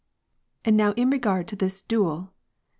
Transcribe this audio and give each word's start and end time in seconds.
And 0.65 0.75
now 0.75 0.93
in 0.93 1.11
regard 1.11 1.47
to 1.49 1.55
this 1.55 1.83
duel 1.83 2.33